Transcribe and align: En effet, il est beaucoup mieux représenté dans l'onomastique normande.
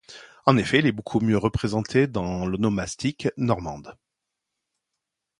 En 0.47 0.57
effet, 0.57 0.79
il 0.79 0.87
est 0.87 0.91
beaucoup 0.91 1.19
mieux 1.19 1.37
représenté 1.37 2.07
dans 2.07 2.47
l'onomastique 2.47 3.27
normande. 3.37 3.95